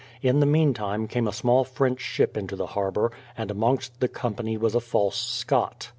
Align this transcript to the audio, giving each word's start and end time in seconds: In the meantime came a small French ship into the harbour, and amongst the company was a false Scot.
In 0.23 0.39
the 0.39 0.47
meantime 0.47 1.07
came 1.07 1.27
a 1.27 1.31
small 1.31 1.63
French 1.63 1.99
ship 2.01 2.35
into 2.35 2.55
the 2.55 2.65
harbour, 2.73 3.11
and 3.37 3.51
amongst 3.51 3.99
the 3.99 4.07
company 4.07 4.57
was 4.57 4.73
a 4.73 4.79
false 4.79 5.21
Scot. 5.21 5.89